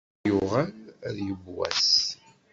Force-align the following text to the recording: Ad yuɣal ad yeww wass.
Ad 0.03 0.25
yuɣal 0.29 0.71
ad 1.07 1.15
yeww 1.25 1.45
wass. 1.55 1.91